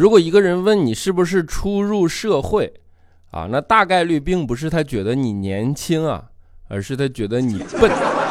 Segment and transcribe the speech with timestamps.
[0.00, 2.72] 如果一个人问你是不是初入社会，
[3.32, 6.30] 啊，那大概率并不是他觉得你年轻啊，
[6.68, 8.29] 而是他觉得你笨。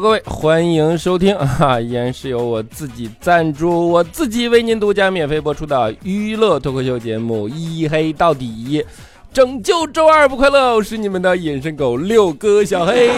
[0.00, 1.80] 各位，欢迎收听啊！
[1.80, 8.80] 依然是由我自己赞助，我自己为您独家免费播出的娱乐脱口秀节目《一黑到底》，
[9.32, 13.10] 拯救周二不快乐，是你们的隐身狗六哥小黑。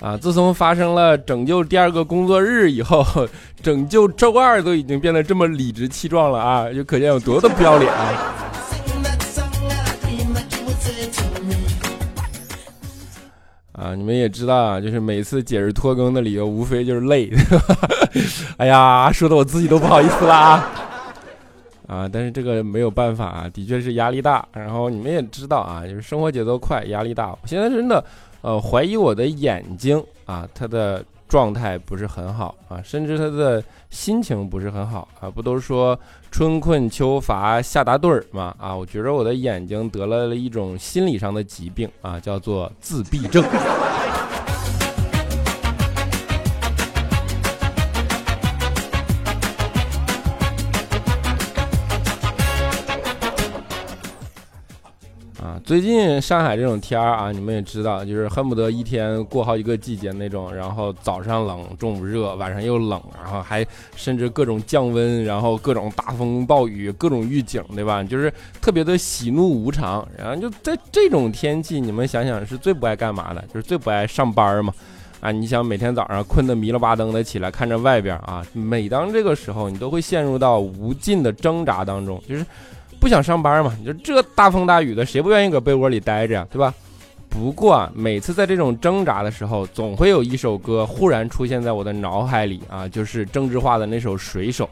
[0.00, 3.04] 啊，自从发生了拯救第二个工作日以后，
[3.62, 8.36] 拯救周二都已经变得这么理直气壮了啊，就可见有多的不要脸啊！
[13.80, 17.30] 啊，你们也知道啊，就是每次解释拖更的理由，无非就是累。
[18.58, 20.68] 哎呀，说的我自己都不好意思啦。
[21.86, 24.46] 啊，但是这个没有办法啊，的确是压力大。
[24.52, 27.30] 然后你们也知道啊，就是生活节奏快，压力大。
[27.30, 28.04] 我现在真的，
[28.42, 31.02] 呃，怀疑我的眼睛啊，它的。
[31.30, 35.98] 状态不是很好啊，甚至他的心情不是很好啊，不都说
[36.32, 38.52] 春困秋乏夏打盹儿吗？
[38.58, 43.44] 啊，我觉得我的眼睛得了了一种心理上的疾病啊，叫做自闭症。
[55.70, 60.52] 最近上海这种天儿啊，你们也知道，就是恨不得一天过好几个季节那种。
[60.52, 68.02] 然后早上冷，中午热，晚上又冷，然后还甚至各种降温，然后各种大风暴雨，各种预警，对吧？
[68.02, 70.04] 就是特别的喜怒无常。
[70.18, 73.40] 然后就在这种天气，你们想想是最不爱干嘛的？
[73.42, 74.74] 就是最不爱上班嘛。
[75.20, 82.44] 啊，你想每天早上困得迷了巴登的起来，看着外边啊，每当这个时候，你都会陷入到无尽的挣扎当中，就是。
[83.00, 83.74] 不想上班嘛？
[83.80, 86.46] 你说这大风大雨的，谁不愿意搁被窝里待着呀？
[86.50, 86.72] 对吧？
[87.30, 94.64] 不过啊，每次在这种挣扎的时候，总会有一首歌忽然出现在我的脑海里啊，就是郑智化的那首《水手》。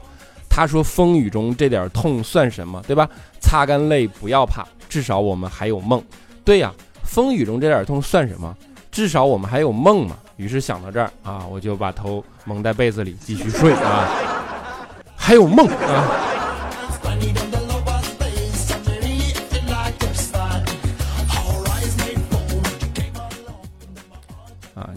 [0.51, 2.83] 他说：“风雨中这点痛算什么？
[2.87, 3.09] 对吧？
[3.41, 6.03] 擦干泪，不要怕，至少我们还有梦。”
[6.45, 6.73] 对呀，
[7.05, 8.55] 风雨中这点痛算什么？
[8.91, 10.17] 至少我们还有梦嘛。
[10.37, 14.09] 于是想到这儿啊，我就把头蒙在被子里继续睡啊，
[15.17, 16.05] 还有梦啊。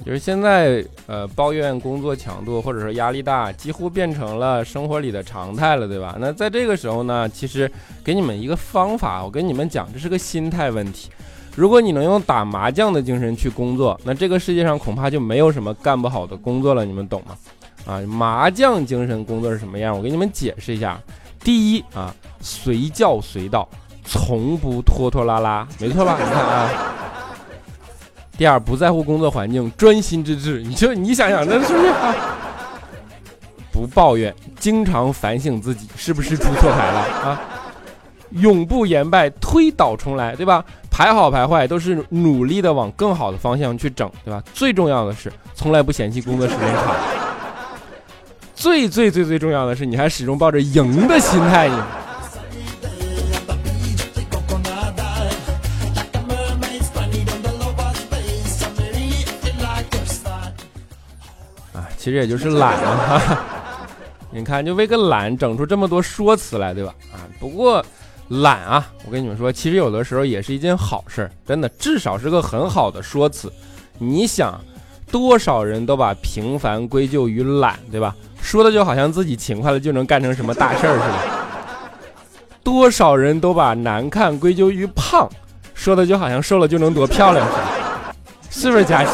[0.04, 6.18] 就是现在，呃，抱怨工作强度或者说压力大，几乎变成了生活里的常态了，对吧？
[6.20, 7.72] 那在这个时候呢，其实
[8.04, 11.10] 给你们一个方法，我跟你们讲，这是个心态问题。
[11.56, 17.38] 如果你能用打麻将的精神去工作，那这个世界上恐怕就没有什么干不好的工作了，你们懂吗？
[17.86, 19.96] 啊，麻将精神工作是什么样？
[19.96, 21.00] 我给你们解释一下。
[21.44, 23.68] 第一啊，随叫随到，
[24.04, 26.18] 从不拖拖拉拉，没错吧？
[26.20, 26.70] 你看啊。
[28.42, 30.64] 第二，不在乎工作环境，专心致志。
[30.64, 31.94] 你就你想想，那是不是？
[33.72, 37.42] 不抱怨，经常反省自己是不是出错牌了啊？
[38.32, 40.66] 永不言败，推倒重来，对吧？
[40.90, 44.42] 牌好牌坏都是努力的往更好的方向去整，对吧？
[44.56, 46.96] 最重要的是，从来不嫌弃工作时间长。
[48.56, 51.70] 最最最最重要的是，你还始终抱着赢的心态。
[62.02, 63.38] 其实也就是懒嘛，哈，
[64.34, 66.92] 你看，就为个懒整出这么多说辞来，对吧？
[67.14, 67.86] 啊，不过
[68.28, 73.54] 懒啊，我跟你们说，其实有的时候也是一件好事，真的，至少是个很好的说辞。
[74.00, 74.60] 你想，
[75.12, 78.16] 多少人都把平凡归咎于懒，对吧？
[78.42, 81.14] 说的就好像自己勤快了就能干成什么大事儿似的。
[82.64, 85.30] 多少人都把难看归咎于胖，
[85.76, 88.16] 说的就好像瘦了就能多漂亮似的，
[88.50, 89.12] 是不是佳琪？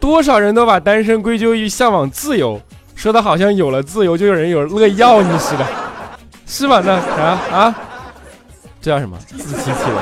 [0.00, 2.58] 多少人都把单身归咎于向往自由，
[2.96, 5.66] 说的好像有了自由就有人有乐意要你似的，
[6.46, 6.82] 是吧？
[6.84, 7.22] 那啥
[7.54, 7.74] 啊？
[8.80, 9.18] 这叫什么？
[9.28, 9.98] 自欺欺人。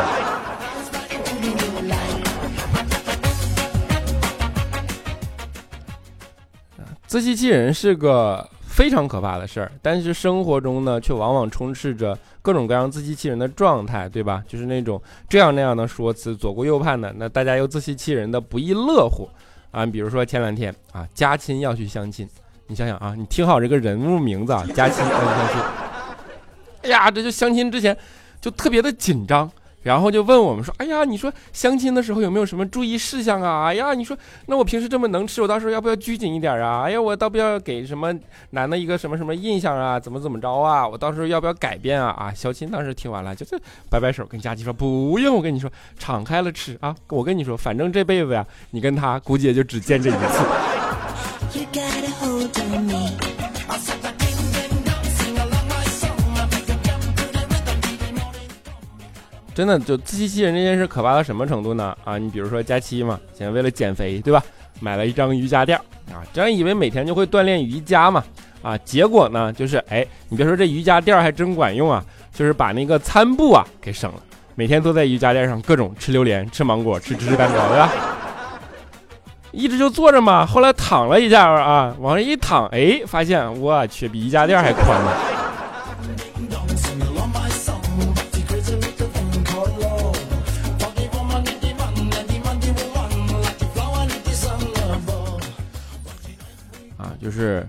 [7.09, 14.43] 自欺欺人是个非常可怕的事儿，但是生活中呢，却往往充斥着各种各样自欺欺人的状态，对吧？
[14.47, 19.29] 就是那种这样那样的说辞，左顾右盼的，那大家又自欺欺人的不亦乐乎。
[19.79, 22.29] 啊，比如说前两天啊，佳亲要去相亲，
[22.67, 25.61] 你想想啊，你听好这个人物名字啊，佳亲要去相亲。
[26.83, 27.97] 哎呀，这就相亲之前
[28.41, 29.49] 就特别的紧张，
[29.83, 33.67] 然后就问我们说：“哎呀，你说相亲的时候有没有什么注意事项啊？
[33.67, 34.17] 哎呀，你说
[34.47, 36.83] 那我平时这么能吃，我到时候要不要拘谨一点啊？
[36.83, 38.13] 哎呀，我到不要给什么
[38.51, 39.99] 男的一个什么什么印象啊？
[39.99, 40.87] 怎么怎么着啊？
[40.87, 42.11] 我到时候要不要改变啊？
[42.19, 43.59] 啊，小青当时听完了，就是
[43.89, 46.95] 摆摆手跟佳琪说：不用，我跟你说，敞开了吃啊！
[47.09, 50.19] 我跟你说，反正这辈子呀，你跟他估计也就只见这一次。
[59.58, 61.93] 真的就自欺欺人这件事可怕到什么程度呢？
[62.05, 64.40] 啊，你比如说佳期嘛，现在为了减肥，对吧？
[64.78, 65.76] 买了一张瑜伽垫
[66.12, 68.22] 啊，这样以为每天就会锻炼瑜伽嘛，
[68.62, 74.22] 啊，结果呢就是，哎，你别说这瑜伽垫还真管用啊，就是把那个餐布啊给省了，
[74.55, 77.90] 每天都在瑜伽垫上各种吃榴莲、吃芒果、吃芝士蛋糕，对吧？
[79.50, 85.38] 一直就坐着嘛，后来躺了一下啊，往上一躺，哎，发现我去比瑜伽垫还宽呢。
[97.38, 97.64] 是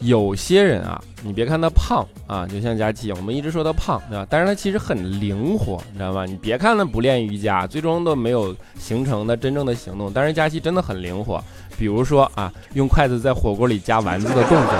[0.00, 4.24] 有些人啊，你别看他胖啊，就像佳琪，我们一直说他胖，对吧？
[4.30, 6.24] 但是他其实很灵活，你知道吗？
[6.24, 10.12] 你别看他不练瑜伽，最终都没有形成的真正的行动。
[10.14, 11.42] 但是佳琪真的很灵活，
[11.76, 14.72] 比如说啊，用筷子在火锅里夹丸子的动作，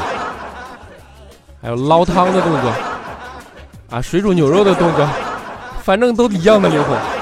[1.60, 2.72] 还有捞汤的动作，
[3.90, 5.04] 啊，水煮牛肉的动作，
[5.82, 7.17] 反正都一样的灵活。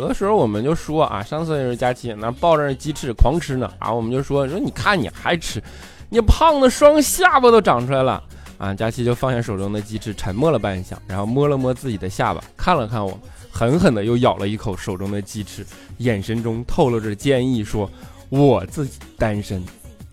[0.00, 5.62] 有的时候我们就说啊，上次也是佳琪那抱着鸡翅狂吃呢啊，我们就说说你看你还吃，
[6.08, 8.22] 你胖的双下巴都长出来了
[8.56, 8.72] 啊。
[8.72, 13.20] 佳琪就放下手中的鸡翅，沉默了半晌，然后摸了摸自己的下巴，看了看我，
[13.52, 15.66] 狠狠的又咬了一口手中的鸡翅，
[15.98, 17.90] 眼神中透露着坚毅，说
[18.30, 19.62] ：“我自己单身，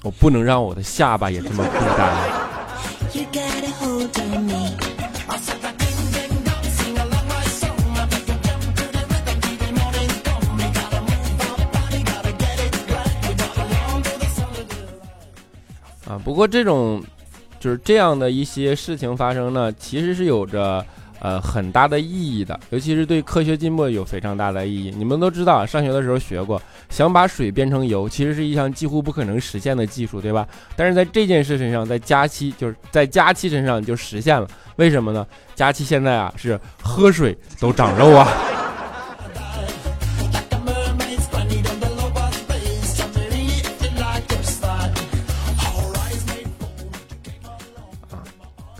[0.03, 2.13] 我不能让我的下巴也这么孤单。”
[16.23, 17.03] 不过这种
[17.59, 20.85] 就是这样的一些事情发生呢，其实是有着
[21.19, 24.93] 呃很大的意义的，尤其是对科学进步有非常大的意义。
[24.95, 30.47] 你们都知道，上学的时候学过，想把水变成油，其实是一项几乎不可能实现的技术，对吧？
[30.75, 35.25] 但是在这件事身上，在佳期就是在佳期身上就实现了，为什么呢？
[35.55, 38.27] 佳期现在啊是喝水都长肉啊。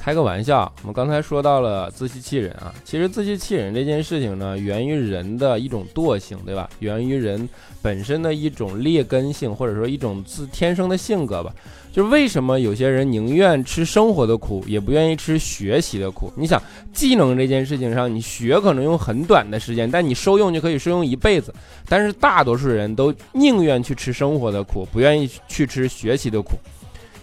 [0.08, 6.70] 开个玩笑，我们刚才说到了自欺欺人啊，其实自欺欺人这件事情呢，源于人的一种惰性，对吧？
[6.80, 7.50] 源于人
[7.82, 11.54] 本身的一种劣根性，或者说一种自天生的性格吧。
[11.92, 16.32] 就是为什么有些人宁愿吃生活的苦，也不愿意吃学习的苦？
[16.38, 16.62] 你想，
[16.94, 21.54] 技能这件事情上，你学可能用很短的时间，但你受用就可以受用一辈子。
[21.90, 26.52] 但是大多数人都宁愿去吃生活的苦，不愿意去吃学习的苦。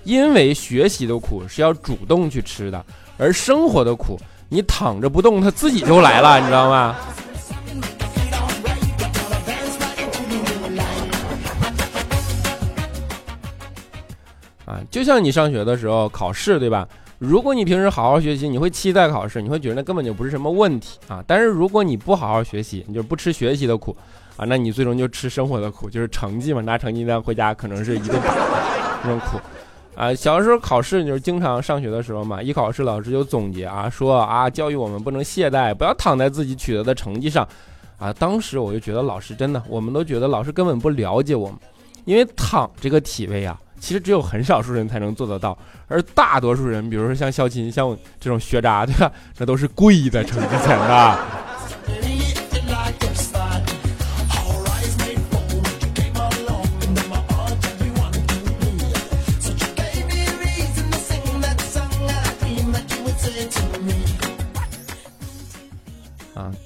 [0.04, 2.84] 因为学习的苦是要主动去吃的，
[3.16, 4.18] 而生活的苦
[4.50, 6.94] 你躺着不动，它自己就来了，你知道吗？
[14.66, 16.86] 啊，就像你上学的时候考试，对吧？
[17.18, 21.24] 如果你平时好好学习，你会期待考试，你会觉得那根本就不是什么问题啊。
[21.26, 23.96] 但是如果你不好好学习，你就不吃学习的苦
[24.36, 28.20] 啊，那你最终就吃生活的苦，就是成绩嘛，拿成绩单回家可能是一顿
[29.02, 29.38] 那种苦。
[29.94, 37.46] 啊，小时候考试就是经常上学的时候嘛，一考试老师就总结啊，说啊，教育我们不能懈怠，不要躺在自己取得的成绩上，
[37.98, 41.56] 啊，当时我就觉得老师真的，我们都觉得老师根本不了解我们，
[42.04, 49.12] 因为躺这个体位啊，其实只有很少数人才能做得到，而大多数人，比如说像肖琴，像这种学渣，对吧？
[49.38, 51.18] 那都是跪在成绩前的。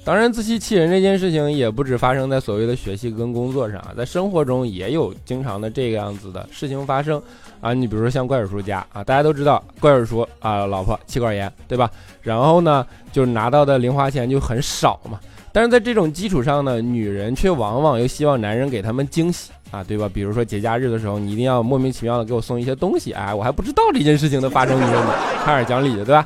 [0.09, 7.21] 当然，自欺欺人这件事情也不止发生在所谓的学习跟工作上啊，在生活中也有经常的这个样子的事情发生
[7.61, 7.75] 啊。
[7.75, 11.91] 你比如说像怪叔叔家啊，大家都知道怪叔叔啊，老婆妻管严，对吧？
[12.23, 15.19] 然后呢，就是拿到的零花钱就很少嘛。
[15.51, 20.09] 但是在这种基础上呢，女人却往往又希望男人给他们惊喜啊，对吧？
[20.11, 24.99] 比如说节假日的时候，你一定要莫名其妙的给我送一些东西，哎，我还不知道这件事情的发生，你说
[25.45, 26.25] 差点讲理的，对吧？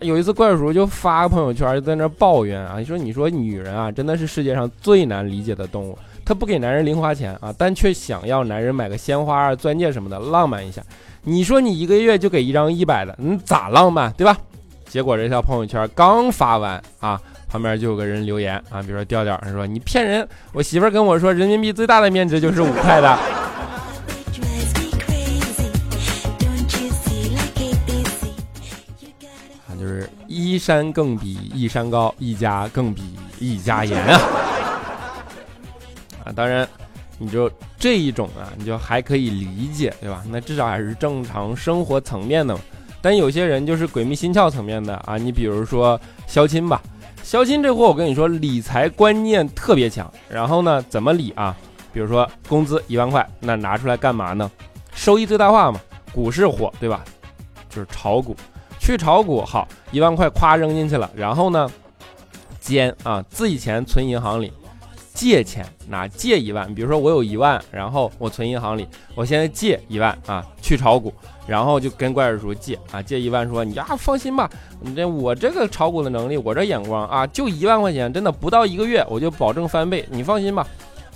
[0.00, 10.82] 有一次，怪叔就发个朋友圈，在那抱怨啊，你说你说女人啊，真的是世界上最难理解的动物，她不给男人零花钱啊，但却想要男人买个鲜花啊、钻戒什么的，浪漫一下。
[11.22, 14.36] 你说你一个月就给一张一百的，你咋浪漫，对吧？
[14.88, 23.18] 结果这条朋友圈刚发完啊，旁边就有个人留言啊，比如说调调，他说你骗人，我媳妇跟我说人民币最大的面值就是五块的。
[29.88, 33.02] 就是一山更比一山高，一家更比
[33.38, 34.20] 一家严啊！
[36.24, 36.68] 啊，当然，
[37.16, 40.22] 你就这一种啊，你就还可以理解，对吧？
[40.28, 42.60] 那至少还是正常生活层面的嘛。
[43.00, 46.82] 但有些人就是鬼迷心窍层面的啊，你比如说肖钦吧，
[47.22, 50.12] 肖钦这货我跟你说，理财观念特别强。
[50.28, 51.56] 然后呢，怎么理啊？
[51.94, 54.50] 比如说工资一万块，那拿出来干嘛呢？
[54.92, 55.80] 收益最大化嘛，
[56.12, 57.02] 股市火，对吧？
[57.70, 58.36] 就是炒股。
[58.88, 61.70] 去炒股好，一万块夸扔进去了，然后呢，
[62.58, 64.50] 兼啊自己钱存银行里，
[65.12, 71.12] 借钱拿借一万，比如说我有一万，然后我存银行里，我现在借一万啊去炒股，
[71.46, 74.48] 然后就跟怪叔叔借啊借一万，说你呀放心吧，
[74.80, 80.66] 你这我这个炒股的能力，我这眼光啊就一万块钱，真的不到一个月我就保证翻倍，你放心吧。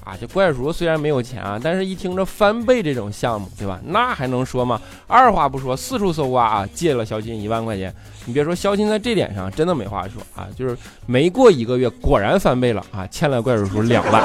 [0.05, 3.81] 啊，这怪叔虽然没有钱啊，但是一听着翻倍这种项目，对吧？
[3.85, 4.81] 那还能说吗？
[5.07, 7.95] 二话不说，四处搜刮啊，借了肖钦一万块钱。
[8.25, 14.23] 你别说，肖钦在这点上真的没话说啊，就是没过一个月，果然翻倍了啊，欠了怪叔叔两万。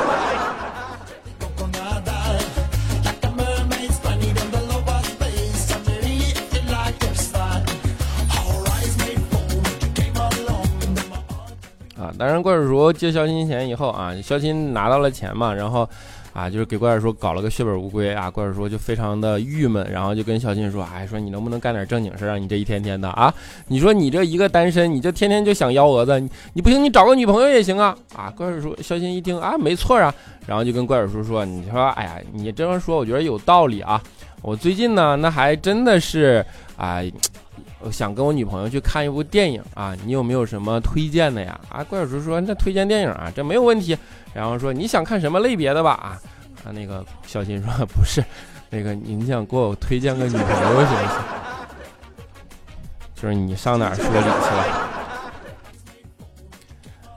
[12.17, 15.87] 当然，怪叔叔借肖钦钱以后啊，肖钦拿到了钱嘛，然后，
[16.33, 22.37] 啊，就是给怪叔叔搞了个血本无归啊，怪叔叔就非常的郁闷，然后就跟肖钦说，哎，说你能不能干点正经事啊？
[22.37, 23.33] 你这一天天的啊，
[23.67, 26.19] 你说你这一个单身，你就天天就想幺蛾子，
[26.53, 27.95] 你不行，你找个女朋友也行啊！
[28.15, 30.13] 啊，怪叔叔，肖钦一听啊，没错啊，
[30.45, 34.01] 然后就跟怪叔叔说，你说，哎呀，你这样说，我觉得有道理啊，
[34.41, 36.45] 我最近呢，那还真的是
[36.77, 37.01] 啊。
[37.79, 41.59] 我想跟我女朋友去看一部电影啊，你有没有什么推荐的呀？
[41.69, 43.95] 啊，怪叔叔说那推荐电影啊，这没有问题。
[44.33, 45.91] 然后说你想看什么类别的吧？
[45.91, 46.19] 啊，
[46.65, 48.23] 啊那个小新说 不是，
[48.71, 50.97] 那个你想给我推荐个女朋友行不行？
[53.13, 54.89] 就是你上哪说理去了？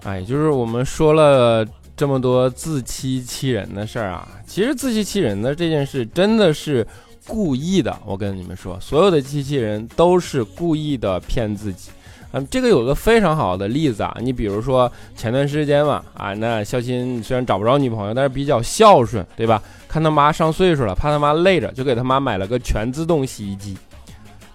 [0.05, 6.87] 哎，就是我们说了这么多自欺欺人的事儿啊，其实自欺欺人的这件事真的是。
[7.31, 11.91] 故意的，我跟你们说，所有的机器人都是故意的骗自己。
[12.33, 19.63] 嗯，这个有个非常好的例子啊，你比如说前段时间嘛，啊，那肖鑫虽然找不着女朋友，但是比较孝顺，对吧？
[19.87, 23.77] 看他妈上岁数了，怕他妈累着，就给他妈买了个全自动洗衣机。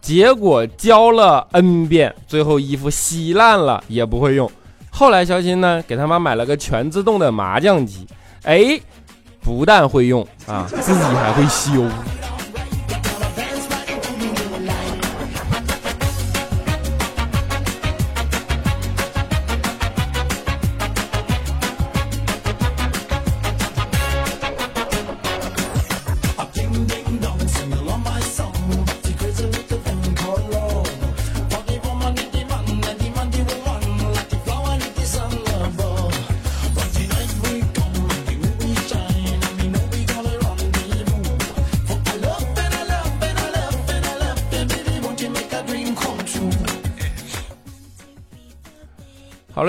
[0.02, 4.52] 结果教了 N 遍，最后衣服洗烂了也不会用。
[4.90, 8.06] 后来肖鑫呢，给他妈买了个全自动的麻将机，
[8.44, 8.80] 哎，
[9.42, 11.84] 不但会用啊，自己还会修。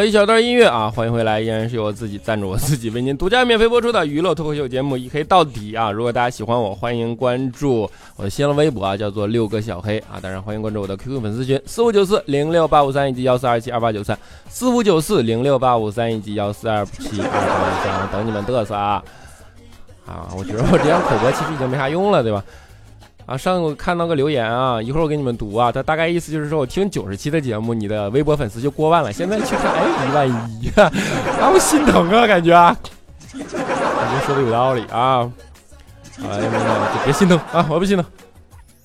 [0.06, 5.90] 一小段音乐啊，欢迎回来，依然是由我自己赞助我自己为您独家免费播出的娱乐脱口秀节目一黑到底啊！
[5.90, 10.22] 如果大家喜欢我，欢迎关注我的新浪微博啊，叫做六个小黑啊！
[10.22, 14.16] 当然欢迎关注我的 QQ 粉丝群四五九四零六八五三以及幺四二七二八九三
[14.48, 19.02] 四五九四零六八五三以及幺四二七二八九三，等你们嘚瑟啊！
[20.06, 22.44] 啊，我觉得我这样口播其实已经没啥用了，对吧？
[23.26, 25.72] 啊，上我看到个留言啊，一会儿我给你们读啊。
[25.72, 29.12] 他大概意思就是说，我听九十期的节目，你的微博粉丝就过万了。
[29.12, 32.52] 现在去看，哎， 一万一，啊，我心疼啊，感觉。
[32.54, 35.28] 感觉说的有道理啊。
[36.22, 38.06] 哎呀妈呀，别心疼啊，我不心疼。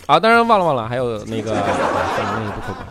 [0.08, 2.86] 啊，当然忘了忘了，还有那个，那个不可观。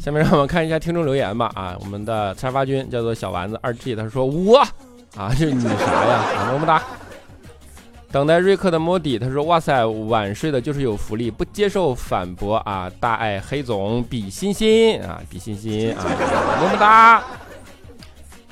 [0.00, 1.52] 下面让我们看一下听众留言吧。
[1.54, 4.58] 啊，我们的沙发君叫做小丸子二 G，他说我
[5.14, 6.24] 啊，这你啥呀？
[6.52, 6.82] 么么哒。
[8.12, 12.92] 等待瑞克的莫迪，他说：“哇塞，晚睡的就是有福利，不接受反驳啊！
[13.00, 16.04] 大爱黑总比心心啊，比心心啊，
[16.60, 17.22] 么么哒！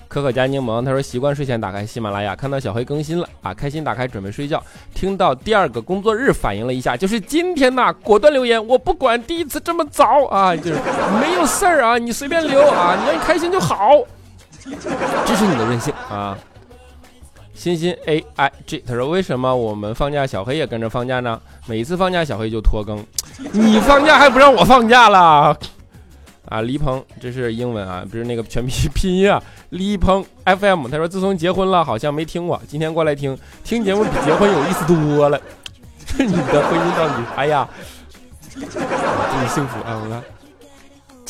[0.09, 4.63] 可可加柠檬，他说习惯睡前打开喜马拉雅，看到小黑更新了啊，开心打开准备睡觉，
[4.95, 10.79] 听到第二个工作日反应了一下，就是今天呐，果断留言，我不管第一次这么早啊，就是
[11.21, 13.91] 没有事儿啊，你随便留啊，你要开心就好，
[14.59, 16.37] 支持你的任性啊。”
[17.61, 21.39] 欣欣 A I G，他说为什么我们放假小黑也跟着放假呢？
[21.67, 23.05] 每次放假小黑就拖更，
[23.53, 25.55] 你放假还不让我放假了？
[26.49, 29.43] 啊，黎鹏，这是英文啊，不是那个全拼拼音啊。
[29.69, 35.39] 黎鹏 FM，他说自从结婚了，好像没听过，今天过来听听节目比结婚有意思多了。
[36.07, 37.15] 这 你的婚姻到底？
[37.37, 37.69] 哎呀，
[38.55, 40.01] 祝你幸福啊！
[40.03, 40.40] 我看。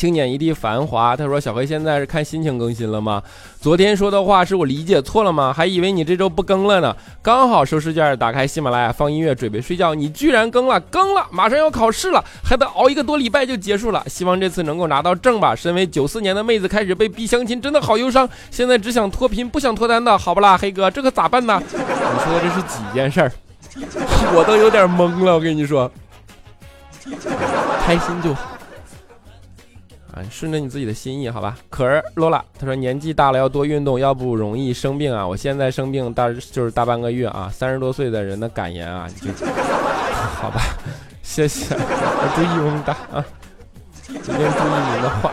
[0.01, 3.21] 青年一地繁华，他说小黑现在是看心情更新了吗？
[3.59, 5.53] 昨天说的话是我理解错了吗？
[5.55, 6.95] 还以为你这周不更了呢。
[7.21, 14.03] 刚好收试卷，打开喜马拉雅放音乐，准备睡觉，你居然更了，更了，马上要考试了，还得熬一个多礼拜就结束了。
[14.07, 15.55] 希望这次能够拿到证吧。
[15.55, 18.27] 身为九四年的妹子，开始被逼相亲，真的好忧伤。
[18.49, 21.61] 现在只想脱贫，不想脱单的，好不啦，黑哥，这可咋办呢？
[21.71, 23.31] 你说的这是几件事儿？
[24.33, 25.91] 我都有点懵了，我跟你说，
[27.85, 28.57] 开心就好。
[30.13, 31.57] 啊，顺着你自己的心意，好吧。
[31.69, 35.25] 可儿罗拉他说年纪大了要多运动，要不容易生病啊。
[35.25, 37.49] 我现在生病大就是大半个月啊。
[37.53, 39.31] 三十多岁的人的感言啊，就
[40.41, 40.61] 好吧，
[41.23, 43.23] 谢谢，我注意我们的啊，
[44.09, 45.31] 一定注意您的话。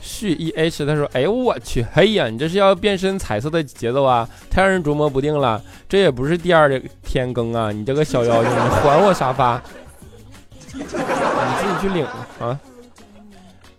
[0.00, 5.60] 旭 E H 他说，哎呦我去，哎呀，你这是要变身彩色的节奏啊，太让人琢磨不定了。
[5.88, 9.60] 这也不是第二天更啊，你这个小妖精，你还我沙发，
[10.72, 12.06] 你自己去领
[12.40, 12.58] 啊。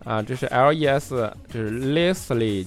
[0.05, 2.65] 啊，这是 L E S，这是 Leslie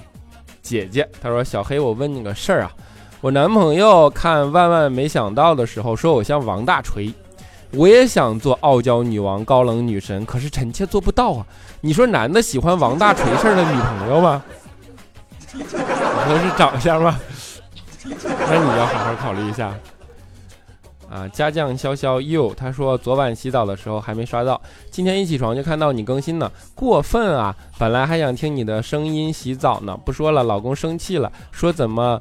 [0.61, 1.09] 姐姐。
[1.23, 2.73] 她说：“小黑，我问你个事儿啊，
[3.21, 7.15] 我男朋友看万万没想到的时候说我像王大锤，
[7.71, 11.47] 我也想做傲娇女王、高冷女神，可是臣妾做不到啊。
[11.81, 14.43] 你说男的喜欢王大锤式的女朋友吗？
[15.55, 17.21] 你说是长相吗？
[18.05, 19.73] 那你要好好考虑一下。”
[21.11, 24.61] 啊，家将潇潇又他说昨晚洗澡的时候还没刷到，
[24.91, 27.55] 今天一起床就看到你更新了，过分啊！
[27.79, 32.21] 本来还想听你的声音洗澡呢，不说了，老公生气了，说怎么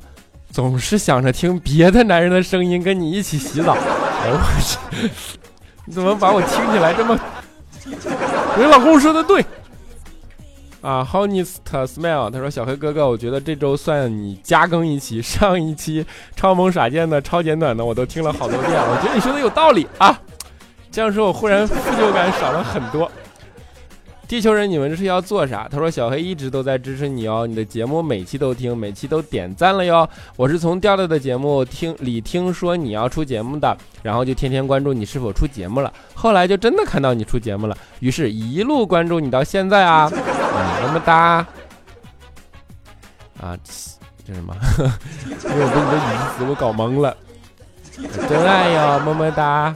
[0.50, 3.74] 总是想着听别的男人的声音跟你一起洗澡？
[3.74, 5.10] 哎我去，
[5.86, 7.20] 你怎么把我听起来这么？
[8.58, 9.46] 你老公说的对。
[10.81, 18.72] 啊，Honest Smile，他说：“小黑哥哥，我觉得这周算你加更一期， 上一期超萌耍贱的、超简短的，我都听了好多遍。
[18.72, 20.20] 我觉得你说的有道理啊，
[20.92, 23.11] 这样说我忽然 负疚感少了很多。”
[24.27, 25.70] 地球人，你们这是要做啥？
[25.72, 30.07] 他说：“小黑一直都在支持你哦，你的节目每期都听，每期都点赞了哟。
[30.35, 35.92] 我是从调调的节目听里听说你要出节目的，然后就天天关注你是否出节目了。
[36.13, 41.48] 后来就真的看到你出节目了，于是一路关注你到现在啊，么么哒。
[43.40, 43.57] 啊，
[44.25, 44.53] 这什么？
[44.77, 47.16] 因为我被你的语词我搞懵了。
[48.27, 49.74] 真爱哟，么么哒。”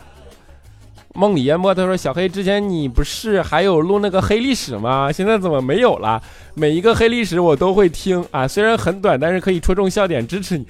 [1.14, 5.12] 梦里淹没，他说：“小黑，之前你不是还有录那个黑历史吗？
[5.12, 6.22] 现在怎么没有了？
[6.54, 10.66] 每一个黑历史我都会听啊，虽然很短，但是可以戳中笑点，支持你。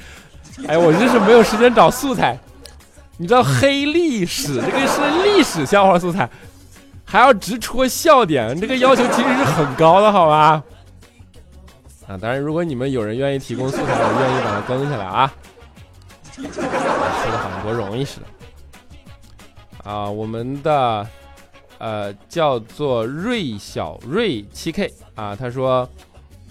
[0.68, 2.38] 哎，我就是没有时间找素材。
[3.18, 6.28] 你知道黑历史这个是历史笑话素材，
[7.06, 10.64] 还要直戳笑点，这个要求其实是很高的，好吧？
[12.08, 15.32] 啊，当然，如果你们有人愿意提供素材，我愿意把它更下来啊。
[16.36, 18.26] 说的好像多容易似的。”
[19.84, 21.08] 啊，我们的
[21.78, 25.88] 呃叫做瑞小瑞七 K 啊，他说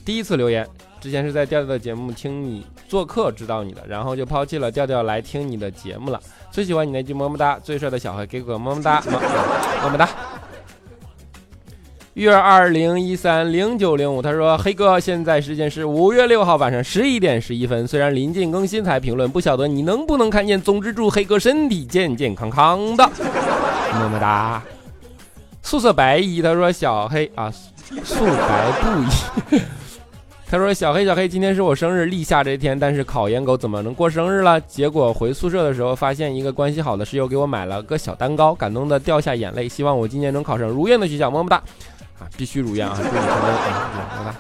[0.04, 0.66] 第一次留言，
[1.00, 6.20] 之前是在调调的节目听你做客知道你的，然后就抛弃了调调来听你的节目了。
[6.50, 10.08] 最喜欢你那句么么哒，最帅的小黑给个么么哒，么么哒。
[12.14, 17.86] 月二零一三零九零五，他说：“黑哥，现在时间是五月六号晚上十一点十一分。
[17.86, 20.60] 虽然临近更新才评论，不晓得你能不能看见。
[20.60, 23.08] 总之，祝黑哥身体健健康康的，
[23.94, 24.60] 么么哒。”
[25.62, 27.48] 素色白衣，他说：“小黑啊，
[28.02, 29.60] 素白不衣。
[30.50, 34.60] 他说：“小黑，小黑，今天是我生日，立夏这一天，但是考研狗怎么能过生日了？
[34.62, 39.68] 结果回宿舍的时候，发现一个关系好的室友给我买了个小蛋糕，感动的掉下眼泪。
[39.68, 41.62] 希望我今年能考上如愿的学校，么么哒。”
[42.20, 42.94] 啊，必须如愿啊！
[42.96, 43.90] 祝你成功啊！
[44.16, 44.35] 拜拜。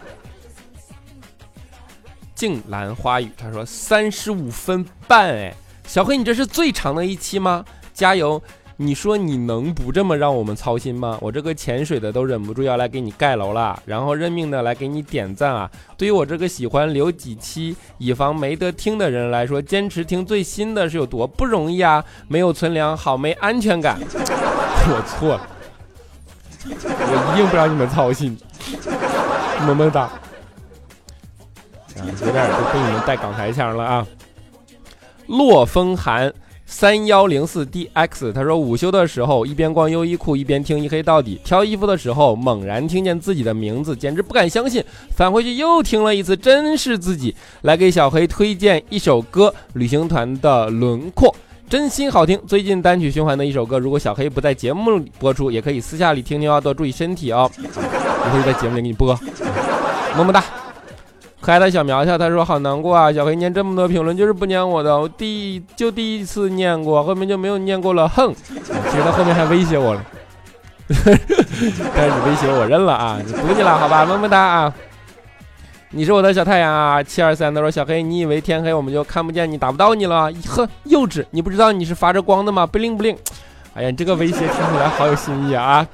[2.34, 5.54] 静兰花语，他说三十五分半，哎，
[5.86, 7.64] 小黑，你这是最长的一期吗？
[7.92, 8.40] 加油！
[8.76, 11.18] 你说你能不这么让我们操心吗？
[11.20, 15.70] 我这个潜水的都忍不住要来给你盖楼了，然后认命的来给你点赞啊！
[15.98, 22.02] 对于我这个喜欢留几期以防没得听的人来说，坚持听最新的是有多不容易啊！
[22.26, 23.98] 没有存粮，好没安全感。
[24.08, 25.46] 我错了。
[26.66, 28.36] 我一定不让你们操心，
[29.66, 30.02] 么么哒。
[30.02, 30.10] 啊，
[31.98, 34.06] 有点都被你们带港台腔了啊。
[35.26, 36.32] 洛风寒
[36.66, 44.84] 三幺零四 dx，他说午休的时候一边逛优衣库一边听一黑到底，挑衣服的时候猛然听见自己的名字，简直不敢相信，
[45.16, 47.34] 返回去又听了一次，真是自己。
[47.62, 51.34] 来给小黑推荐一首歌，旅行团的轮廓。
[51.70, 53.78] 真心好听，最近单曲循环的一首歌。
[53.78, 57.48] 如果小黑不在节目播出，也可以私下里听听哦，多注意身体哦。
[57.62, 59.16] 我会在节目里给你播，
[60.16, 60.42] 么么哒。
[61.40, 68.34] 可爱的小苗条，他说好难过啊，小黑念这么多评论就是不念我的，我第就第一次念过，后面就没有念过了，哼。
[68.34, 70.04] 其实他后面还威胁我了，
[70.88, 74.74] 但是你威胁我认了啊，就读你了，好吧，么么哒啊。
[75.92, 77.02] 你是我的小太阳啊！
[77.02, 80.32] 七二三他说：“小黑，你以为天黑我们就看不见你、打不到你了？
[80.46, 81.26] 呵，幼稚！
[81.32, 82.64] 你不知道你是发着光的吗？
[82.64, 83.16] 不灵不灵！
[83.74, 85.84] 哎呀，你这个威胁听起来好有新意啊！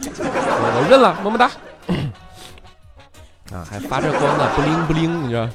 [0.00, 1.48] 我认了，么么哒。
[3.54, 5.48] 啊，还发着光呢，不灵不灵，你说。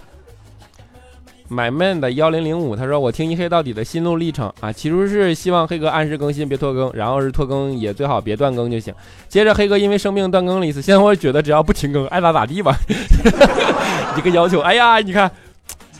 [1.51, 8.93] 买闷的幺零零五，他说我听一黑到底的心路历程啊，起初是希望黑哥按时更新，别拖更，然后是拖更也最好别断更就行。
[9.27, 12.73] 接着黑哥因为生病断更了一次，现在我觉得只要不停更，爱咋咋地吧。
[14.17, 15.29] 一个要求，哎呀，你看，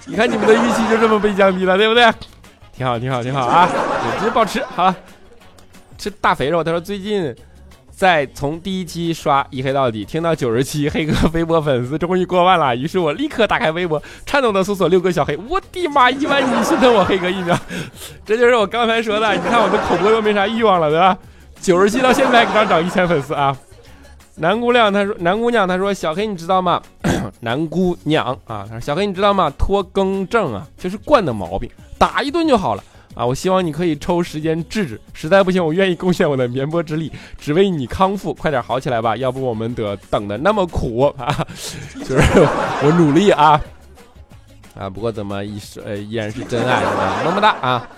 [0.05, 2.09] 你看你们的预期就这么被降低了，对不对？
[2.73, 3.69] 挺好，挺好，挺好啊，
[4.17, 4.95] 一直保持好了。
[5.97, 7.35] 吃大肥肉，他说最近。
[8.01, 12.75] 在从第一期刷一黑到底，听到九十七，黑哥微博粉丝终于过万了。
[12.75, 15.37] 于是我立刻打开微博，颤抖的搜索六个小黑。
[15.47, 17.55] 我的妈，一万你心疼我黑哥一秒，
[18.25, 19.31] 这就是我刚才说的。
[19.35, 21.15] 你看我的口播又没啥欲望了，对吧？
[21.61, 23.55] 九十七到现在刚涨一千粉丝啊。
[24.37, 26.81] 南姑娘她说，南姑娘她说，小黑你知道吗？
[27.41, 29.53] 南姑娘啊，她说小黑你知道吗？
[29.59, 32.83] 拖更症啊，就是惯的毛病，打一顿就好了。
[33.13, 41.45] 啊，我希望你可以抽时间治治，实在不行，我愿意贡献我的绵薄之力，只为你康复，快点好起来吧，要不我们得等的那么苦啊！
[42.05, 42.39] 就是
[42.83, 43.61] 我努力啊
[44.75, 44.89] 啊！
[44.89, 47.23] 不过怎么一是呃依然是真爱，是吧？
[47.25, 47.89] 么么哒啊！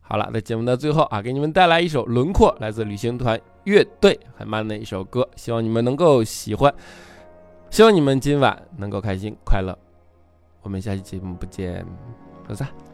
[0.00, 6.72] 好了，在节目的最后啊，给你们带来一首《轮廓》，来自旅行团乐队，很慢的一首歌，希望你们能够喜欢，
[7.68, 9.76] 希望你们今晚能够开心快乐，
[10.62, 11.84] 我们下期节目不见
[12.46, 12.93] 不散。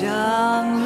[0.00, 0.83] 呼